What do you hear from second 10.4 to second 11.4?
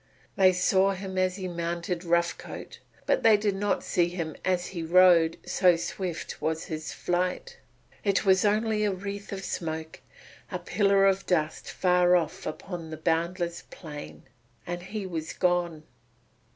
a pillar of